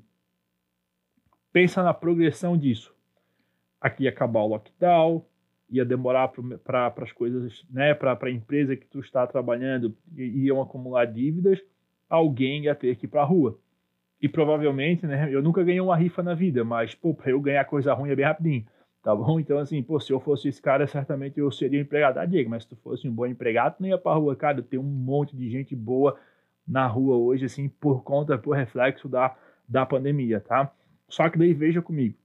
[1.53, 2.95] pensa na progressão disso.
[3.81, 5.25] Aqui ia acabar o lockdown,
[5.69, 11.07] ia demorar para as coisas, né, para a empresa que tu está trabalhando, iam acumular
[11.07, 11.61] dívidas,
[12.09, 13.59] alguém ia ter que ir para a rua.
[14.21, 17.65] E provavelmente, né, eu nunca ganhei uma rifa na vida, mas, pô, pra eu ganhar
[17.65, 18.65] coisa ruim é bem rapidinho,
[19.03, 19.39] tá bom?
[19.39, 22.19] Então, assim, pô, se eu fosse esse cara, certamente eu seria empregado.
[22.19, 24.35] Ah, Diego, mas se tu fosse um bom empregado, não ia pra rua.
[24.35, 26.19] Cara, tem um monte de gente boa
[26.67, 29.37] na rua hoje, assim, por conta, por reflexo da,
[29.69, 30.73] da pandemia, tá?
[31.09, 32.17] Só que daí veja comigo.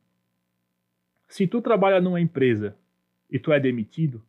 [1.28, 2.76] Se tu trabalha numa empresa
[3.30, 4.24] e tu é demitido,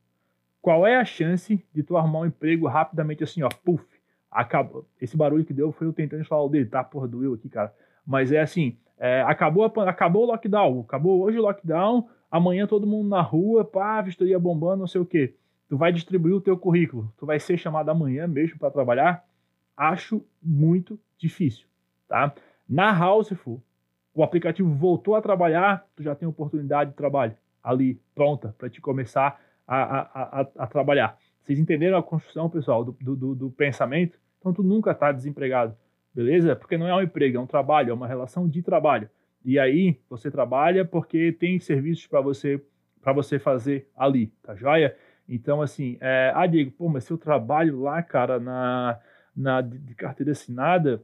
[0.61, 3.85] qual é a chance de tu arrumar um emprego rapidamente assim, ó, puf,
[4.33, 4.87] acabou.
[5.01, 6.83] Esse barulho que deu foi eu tentando falar o dele, tá?
[6.83, 7.73] Porra, doeu aqui, cara.
[8.07, 13.09] Mas é assim, é, acabou, acabou o lockdown, acabou hoje o lockdown, amanhã todo mundo
[13.09, 15.35] na rua, pá, vistoria bombando, não sei o quê.
[15.69, 19.25] Tu vai distribuir o teu currículo, tu vai ser chamado amanhã mesmo para trabalhar?
[19.77, 21.67] Acho muito difícil,
[22.09, 22.35] tá?
[22.69, 23.63] Na Houseful,
[24.15, 28.81] o aplicativo voltou a trabalhar, tu já tem oportunidade de trabalho ali, pronta, para te
[28.81, 30.01] começar a, a,
[30.41, 31.17] a, a, trabalhar.
[31.43, 34.19] Vocês entenderam a construção, pessoal, do, do, do pensamento?
[34.39, 35.77] Então, tu nunca está desempregado,
[36.15, 36.55] beleza?
[36.55, 39.09] Porque não é um emprego, é um trabalho, é uma relação de trabalho.
[39.45, 42.63] E aí, você trabalha porque tem serviços para você
[43.01, 44.97] para você fazer ali, tá joia?
[45.29, 49.01] Então, assim, é, ah, Diego, pô, mas se eu trabalho lá, cara, na,
[49.35, 51.03] na de carteira assinada,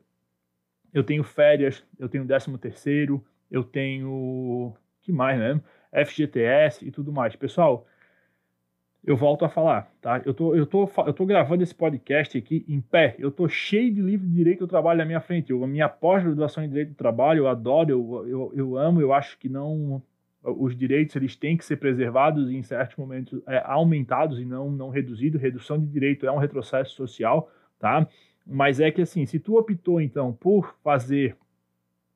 [0.93, 5.61] eu tenho férias, eu tenho décimo terceiro, eu tenho, que mais, né?
[6.05, 7.35] FGTS e tudo mais.
[7.35, 7.87] Pessoal,
[9.05, 10.21] eu volto a falar, tá?
[10.25, 13.17] Eu tô, eu tô, eu tô gravando esse podcast aqui em pé.
[13.19, 15.51] Eu tô cheio de livro de direito do trabalho na minha frente.
[15.51, 19.13] Eu, a minha pós-graduação em direito do trabalho, eu adoro, eu, eu, eu amo, eu
[19.13, 20.03] acho que não
[20.43, 24.71] os direitos eles têm que ser preservados e em certos momentos é, aumentados e não
[24.71, 25.41] não reduzidos.
[25.41, 28.07] Redução de direito é um retrocesso social, tá?
[28.47, 31.37] Mas é que assim, se tu optou então por fazer,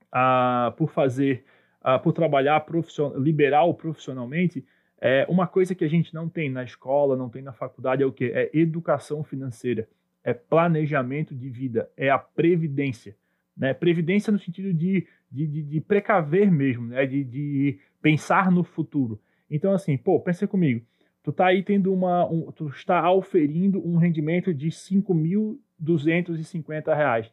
[0.08, 1.44] uh, por fazer,
[1.84, 4.64] uh, por trabalhar profissional, liberal profissionalmente,
[5.04, 8.06] é, uma coisa que a gente não tem na escola, não tem na faculdade é
[8.06, 8.26] o que?
[8.26, 9.88] É educação financeira,
[10.22, 13.16] é planejamento de vida, é a previdência.
[13.56, 13.74] Né?
[13.74, 17.04] Previdência no sentido de, de, de, de precaver mesmo, né?
[17.04, 19.20] de, de pensar no futuro.
[19.50, 20.86] Então, assim, pô, pensa comigo.
[21.20, 27.28] tu tá aí tendo uma, um, tu está auferindo um rendimento de 5.250 reais.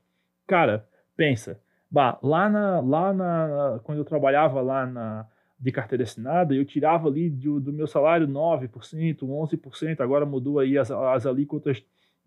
[0.48, 5.28] Cara, pensa, bah, lá na, lá na, quando eu trabalhava lá na
[5.60, 10.78] de carteira assinada, eu tirava ali do, do meu salário 9%, 11%, agora mudou aí
[10.78, 11.84] as, as alíquotas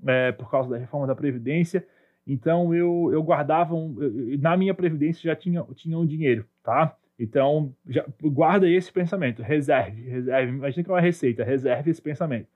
[0.07, 1.87] é, por causa da reforma da Previdência,
[2.27, 6.97] então eu, eu guardava, um, eu, na minha Previdência já tinha, tinha um dinheiro, tá?
[7.19, 12.49] Então, já, guarda esse pensamento, reserve, reserve, imagina que é uma receita, reserve esse pensamento.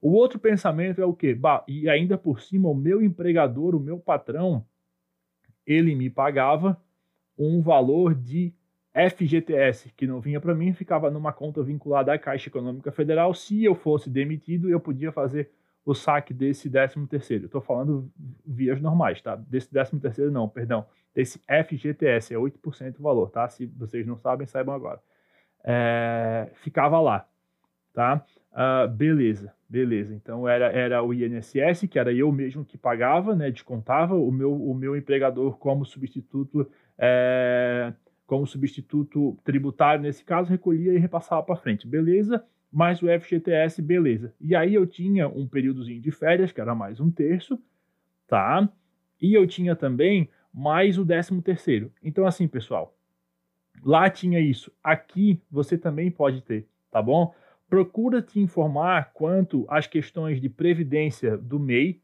[0.00, 1.34] O outro pensamento é o quê?
[1.34, 4.64] Bah, e ainda por cima, o meu empregador, o meu patrão,
[5.66, 6.80] ele me pagava
[7.38, 8.52] um valor de
[8.94, 13.34] FGTS, que não vinha para mim, ficava numa conta vinculada à Caixa Econômica Federal.
[13.34, 15.50] Se eu fosse demitido, eu podia fazer
[15.84, 17.46] o saque desse 13 terceiro.
[17.46, 18.10] Estou falando
[18.46, 19.36] vias normais, tá?
[19.36, 20.86] Desse 13 terceiro não, perdão.
[21.12, 23.48] Desse FGTS, é 8% o valor, tá?
[23.48, 25.00] Se vocês não sabem, saibam agora.
[25.64, 27.26] É, ficava lá,
[27.92, 28.24] tá?
[28.52, 30.14] Uh, beleza, beleza.
[30.14, 33.50] Então era, era o INSS, que era eu mesmo que pagava, né?
[33.50, 37.92] Descontava o meu, o meu empregador como substituto é,
[38.26, 41.86] como substituto tributário, nesse caso, recolhia e repassava para frente.
[41.86, 44.34] Beleza, mais o FGTS, beleza.
[44.40, 47.58] E aí eu tinha um períodozinho de férias, que era mais um terço,
[48.26, 48.68] tá?
[49.20, 51.92] E eu tinha também mais o décimo terceiro.
[52.02, 52.96] Então, assim, pessoal,
[53.82, 54.72] lá tinha isso.
[54.82, 57.34] Aqui você também pode ter, tá bom?
[57.68, 62.00] Procura te informar quanto às questões de previdência do MEI,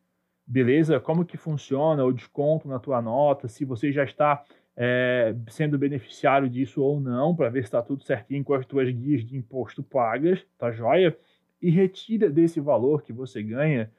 [0.46, 0.98] beleza?
[0.98, 4.44] Como que funciona o desconto na tua nota, se você já está
[4.76, 8.90] é, sendo beneficiário disso ou não, para ver se está tudo certinho com as tuas
[8.90, 11.16] guias de imposto pagas, tá joia?
[11.60, 13.90] E retira desse valor que você ganha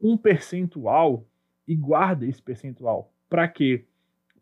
[0.00, 1.26] um percentual
[1.66, 3.12] e guarda esse percentual.
[3.28, 3.86] Para quê?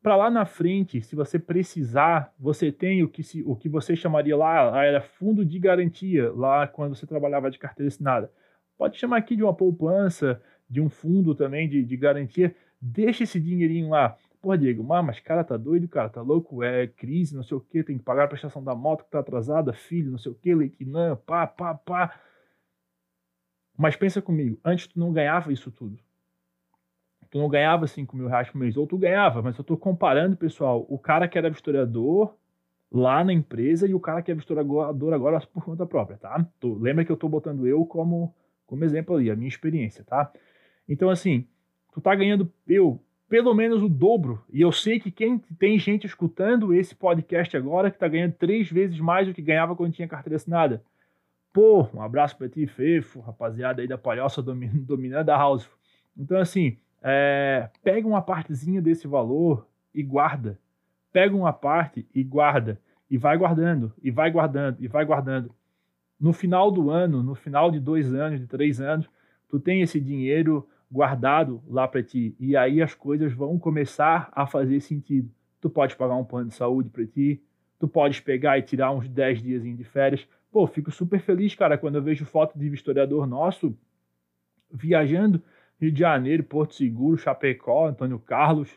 [0.03, 3.95] Para lá na frente, se você precisar, você tem o que, se, o que você
[3.95, 8.31] chamaria lá, era fundo de garantia, lá quando você trabalhava de carteira assinada.
[8.77, 12.53] Pode chamar aqui de uma poupança, de um fundo também de, de garantia.
[12.81, 17.37] Deixa esse dinheirinho lá Pô, Diego, mas cara tá doido, cara, tá louco, é crise,
[17.37, 20.11] não sei o que, tem que pagar a prestação da moto que tá atrasada, filho,
[20.11, 22.21] não sei o que, leitinã, pá, pá, pá.
[23.79, 25.97] Mas pensa comigo, antes tu não ganhava isso tudo.
[27.31, 30.37] Tu não ganhava 5 mil reais por mês, ou tu ganhava, mas eu tô comparando,
[30.37, 32.35] pessoal, o cara que era vistoriador
[32.91, 36.45] lá na empresa e o cara que é vistoriador agora por conta própria, tá?
[36.59, 38.35] Tu, lembra que eu tô botando eu como,
[38.67, 40.33] como exemplo ali, a minha experiência, tá?
[40.89, 41.47] Então, assim,
[41.95, 43.01] tu tá ganhando, eu,
[43.33, 44.45] pelo menos o dobro.
[44.53, 48.71] E eu sei que quem tem gente escutando esse podcast agora que está ganhando três
[48.71, 50.85] vezes mais do que ganhava quando tinha carteira assinada.
[51.51, 55.67] Pô, um abraço para ti, Fefo, rapaziada aí da palhoça dominando a house.
[56.15, 60.59] Então, assim, é, pega uma partezinha desse valor e guarda.
[61.11, 62.79] Pega uma parte e guarda.
[63.11, 65.51] E vai guardando, e vai guardando, e vai guardando.
[66.21, 69.09] No final do ano, no final de dois anos, de três anos,
[69.49, 72.37] tu tem esse dinheiro guardado lá para ti.
[72.39, 75.31] E aí as coisas vão começar a fazer sentido.
[75.59, 77.43] Tu pode pagar um plano de saúde para ti,
[77.79, 80.29] tu pode pegar e tirar uns 10 dias de férias.
[80.51, 83.75] Pô, fico super feliz, cara, quando eu vejo foto de historiador nosso
[84.71, 85.43] viajando
[85.81, 88.71] Rio de Janeiro, Porto Seguro, Chapecó, Antônio Carlos.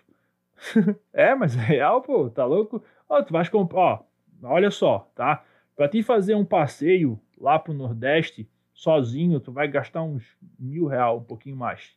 [1.12, 2.82] é, mas é real, pô, tá louco?
[3.10, 4.04] Ó, tu vais comprar, ó,
[4.44, 5.44] olha só, tá?
[5.76, 10.24] Para ti fazer um passeio lá pro Nordeste sozinho, tu vai gastar uns
[10.58, 11.96] mil real, um pouquinho mais.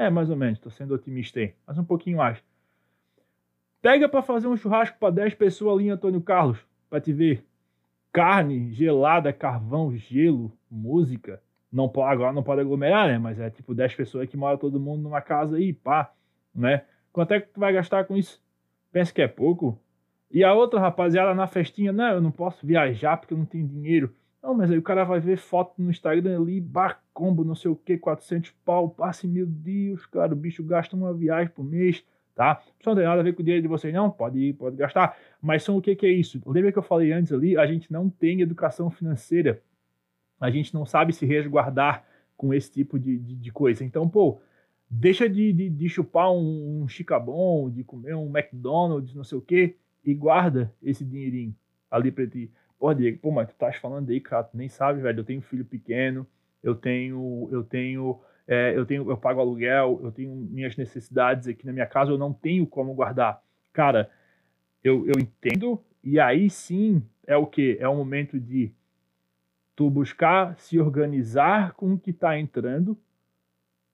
[0.00, 2.42] É, mais ou menos, estou sendo otimista aí, mas um pouquinho mais.
[3.82, 6.58] Pega para fazer um churrasco para 10 pessoas ali Antônio Carlos,
[6.88, 7.44] para te ver.
[8.10, 11.42] Carne, gelada, carvão, gelo, música.
[11.70, 13.18] Não pode, agora não pode aglomerar, né?
[13.18, 16.10] Mas é tipo 10 pessoas que moram todo mundo numa casa aí, pá,
[16.54, 16.84] né?
[17.12, 18.42] Quanto é que tu vai gastar com isso?
[18.90, 19.78] Pensa que é pouco?
[20.30, 23.68] E a outra rapaziada na festinha, não, eu não posso viajar porque eu não tenho
[23.68, 24.14] dinheiro.
[24.42, 27.76] Não, mas aí o cara vai ver foto no Instagram ali, bacombo, não sei o
[27.76, 32.02] que, 400 pau, passe, meu Deus, cara, o bicho gasta uma viagem por mês,
[32.34, 32.62] tá?
[32.78, 34.76] Isso não tem nada a ver com o dinheiro de vocês, não, pode ir, pode
[34.76, 36.40] gastar, mas são o que, que é isso?
[36.46, 39.62] Lembra que eu falei antes ali, a gente não tem educação financeira,
[40.40, 43.84] a gente não sabe se resguardar com esse tipo de, de, de coisa.
[43.84, 44.40] Então, pô,
[44.88, 49.42] deixa de, de, de chupar um, um chicabon, de comer um McDonald's, não sei o
[49.42, 51.54] que, e guarda esse dinheirinho
[51.90, 52.50] ali para ti.
[52.80, 55.20] Pô, Diego, pô, mas tu estás falando aí, cara, tu nem sabe, velho.
[55.20, 56.26] Eu tenho um filho pequeno,
[56.62, 61.66] eu tenho, eu tenho, é, eu tenho, eu pago aluguel, eu tenho minhas necessidades aqui
[61.66, 63.42] na minha casa, eu não tenho como guardar.
[63.70, 64.10] Cara,
[64.82, 67.76] eu, eu entendo, e aí sim é o que?
[67.78, 68.72] É o momento de
[69.76, 72.98] tu buscar se organizar com o que está entrando,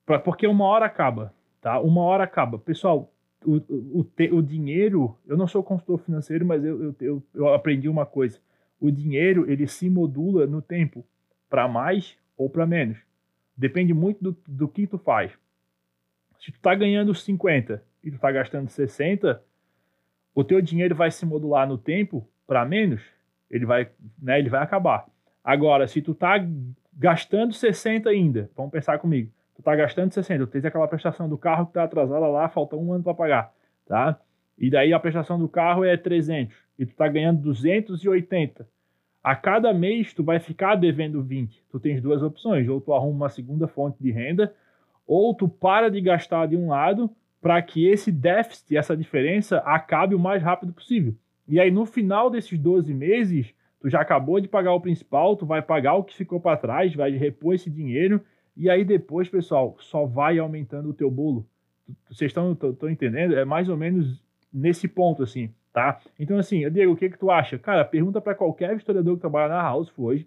[0.07, 1.81] pra, porque uma hora acaba, tá?
[1.81, 2.57] Uma hora acaba.
[2.57, 3.13] Pessoal,
[3.45, 7.49] o, o, o, o dinheiro, eu não sou consultor financeiro, mas eu, eu, eu, eu
[7.53, 8.41] aprendi uma coisa
[8.81, 11.05] o dinheiro ele se modula no tempo.
[11.49, 12.99] para mais ou para menos.
[13.57, 15.33] Depende muito do, do que tu faz.
[16.39, 19.43] Se tu tá ganhando 50 e tu tá gastando 60,
[20.35, 23.03] o teu dinheiro vai se modular no tempo para menos,
[23.51, 23.89] ele vai,
[24.21, 25.07] né, ele vai acabar.
[25.43, 26.35] Agora, se tu tá
[26.93, 31.39] gastando 60 ainda, vamos pensar comigo, tu tá gastando 60, tu tens aquela prestação do
[31.39, 33.53] carro que tá atrasada lá, falta um ano para pagar,
[33.87, 34.21] tá?
[34.59, 38.67] E daí a prestação do carro é 300 e tu tá ganhando 280.
[39.23, 41.63] A cada mês tu vai ficar devendo 20.
[41.71, 44.55] Tu tens duas opções, ou tu arruma uma segunda fonte de renda,
[45.07, 50.15] ou tu para de gastar de um lado para que esse déficit, essa diferença, acabe
[50.15, 51.15] o mais rápido possível.
[51.47, 55.47] E aí, no final desses 12 meses, tu já acabou de pagar o principal, tu
[55.47, 58.21] vai pagar o que ficou para trás, vai repor esse dinheiro,
[58.57, 61.47] e aí depois, pessoal, só vai aumentando o teu bolo.
[62.11, 62.57] Vocês estão
[62.91, 63.37] entendendo?
[63.37, 64.25] É mais ou menos
[64.57, 66.01] nesse ponto, assim, tá?
[66.19, 67.59] Então, assim, Diego, o que que tu acha?
[67.59, 70.27] Cara, pergunta para qualquer historiador que trabalha na House hoje,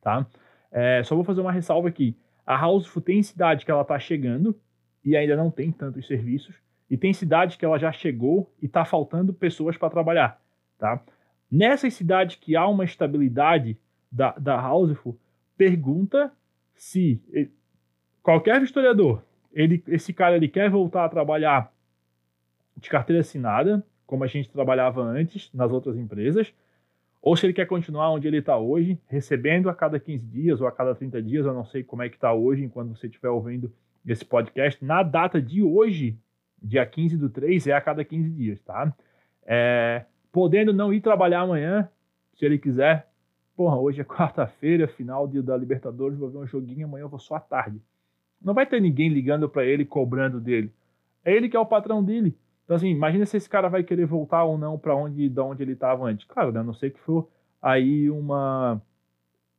[0.00, 0.26] tá?
[0.70, 2.14] É, só vou fazer uma ressalva aqui.
[2.46, 4.54] A House tem cidade que ela tá chegando,
[5.02, 6.54] e ainda não tem tantos serviços.
[6.90, 10.40] E tem cidades que ela já chegou e está faltando pessoas para trabalhar.
[10.78, 11.00] Tá?
[11.50, 13.78] Nessas cidades que há uma estabilidade
[14.10, 15.18] da, da Houseful,
[15.56, 16.32] pergunta
[16.74, 17.22] se
[18.22, 19.22] qualquer historiador,
[19.52, 21.72] ele, esse cara ele quer voltar a trabalhar
[22.80, 26.52] de carteira assinada, como a gente trabalhava antes nas outras empresas,
[27.22, 30.66] ou se ele quer continuar onde ele está hoje, recebendo a cada 15 dias ou
[30.66, 33.28] a cada 30 dias, eu não sei como é que está hoje, enquanto você estiver
[33.28, 33.70] ouvindo
[34.06, 36.18] esse podcast, na data de hoje,
[36.62, 38.92] dia 15 do 3, é a cada 15 dias, tá?
[39.44, 41.88] É, podendo não ir trabalhar amanhã,
[42.34, 43.06] se ele quiser.
[43.54, 47.18] Porra, hoje é quarta-feira, final dia da Libertadores, vou ver um joguinho, amanhã eu vou
[47.18, 47.82] só à tarde.
[48.40, 50.72] Não vai ter ninguém ligando para ele, cobrando dele.
[51.22, 52.34] É ele que é o patrão dele.
[52.70, 55.60] Então, assim, imagina se esse cara vai querer voltar ou não para onde, da onde
[55.60, 56.24] ele estava antes.
[56.24, 56.60] Claro, né?
[56.60, 57.28] a não ser que for
[57.60, 58.80] aí uma.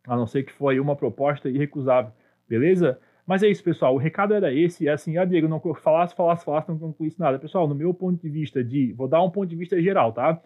[0.08, 2.14] A não ser que for aí uma proposta irrecusável.
[2.48, 2.98] Beleza?
[3.28, 3.94] Mas é isso, pessoal.
[3.94, 4.88] O recado era esse.
[4.88, 7.38] É assim, ah, Diego, não falasse, falasse, falasse, não concluísse nada.
[7.38, 8.94] Pessoal, no meu ponto de vista de.
[8.94, 10.42] Vou dar um ponto de vista geral, tá?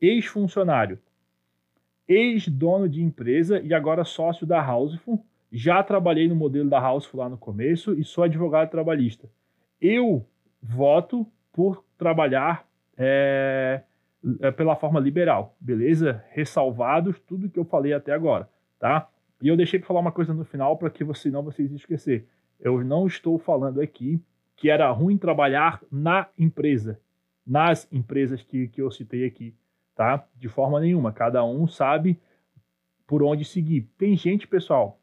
[0.00, 1.00] Ex-funcionário,
[2.06, 5.26] ex-dono de empresa e agora sócio da Houseful.
[5.50, 9.28] Já trabalhei no modelo da Houseful lá no começo e sou advogado trabalhista.
[9.80, 10.24] Eu
[10.62, 13.82] voto por trabalhar é,
[14.56, 16.24] pela forma liberal, beleza?
[16.30, 19.08] Ressalvados tudo que eu falei até agora, tá?
[19.42, 22.26] E eu deixei para falar uma coisa no final para que você não vocês esquecer.
[22.58, 24.20] Eu não estou falando aqui
[24.56, 26.98] que era ruim trabalhar na empresa,
[27.46, 29.54] nas empresas que, que eu citei aqui,
[29.94, 30.26] tá?
[30.36, 31.12] De forma nenhuma.
[31.12, 32.18] Cada um sabe
[33.06, 33.82] por onde seguir.
[33.98, 34.98] Tem gente, pessoal,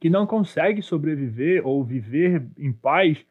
[0.00, 3.26] que não consegue sobreviver ou viver em paz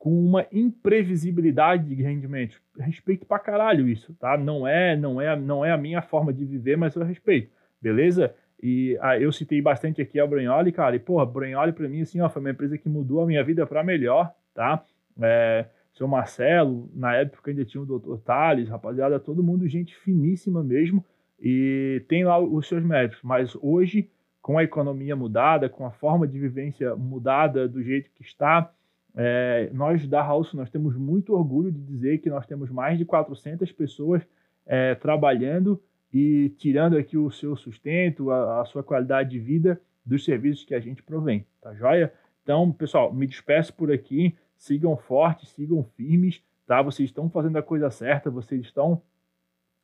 [0.00, 2.58] com uma imprevisibilidade de rendimento.
[2.78, 4.34] Respeito pra caralho isso, tá?
[4.34, 7.52] Não é, não é, não é a minha forma de viver, mas eu respeito.
[7.82, 8.34] Beleza?
[8.62, 12.18] E ah, eu citei bastante aqui a Brunholi, cara, e porra, Brunholi para mim, assim,
[12.22, 14.82] ó, foi uma empresa que mudou a minha vida para melhor, tá?
[15.20, 18.16] É, seu Marcelo, na época ainda tinha o Dr.
[18.24, 21.04] Thales, rapaziada, todo mundo gente finíssima mesmo,
[21.38, 24.10] e tem lá os seus méritos, mas hoje,
[24.40, 28.72] com a economia mudada, com a forma de vivência mudada do jeito que está,
[29.14, 33.04] é, nós da House, nós temos muito orgulho de dizer que nós temos mais de
[33.04, 34.22] 400 pessoas
[34.66, 40.24] é, trabalhando e tirando aqui o seu sustento, a, a sua qualidade de vida dos
[40.24, 42.12] serviços que a gente provém, tá joia?
[42.42, 46.82] Então, pessoal, me despeço por aqui, sigam fortes, sigam firmes, tá?
[46.82, 49.02] Vocês estão fazendo a coisa certa, vocês estão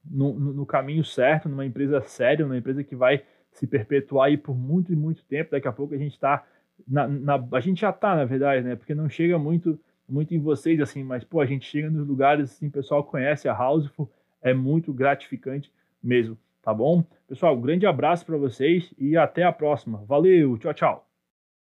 [0.04, 4.36] no, no, no caminho certo, numa empresa séria, numa empresa que vai se perpetuar aí
[4.36, 5.50] por muito e muito tempo.
[5.50, 6.44] Daqui a pouco a gente está
[6.86, 8.76] na, na, a gente já está, na verdade, né?
[8.76, 12.52] Porque não chega muito muito em vocês assim, mas pô, a gente chega nos lugares
[12.52, 14.08] assim, o pessoal conhece a Houseful,
[14.40, 17.04] é muito gratificante mesmo, tá bom?
[17.26, 20.04] Pessoal, um grande abraço para vocês e até a próxima.
[20.06, 21.15] Valeu, tchau, tchau.